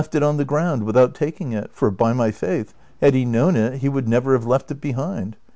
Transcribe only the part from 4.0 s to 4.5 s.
never have